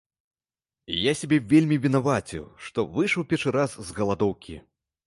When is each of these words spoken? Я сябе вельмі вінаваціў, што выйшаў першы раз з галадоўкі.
Я 1.09 1.13
сябе 1.19 1.39
вельмі 1.53 1.77
вінаваціў, 1.85 2.43
што 2.69 2.89
выйшаў 2.97 3.31
першы 3.35 3.57
раз 3.59 3.79
з 3.87 4.01
галадоўкі. 4.01 4.61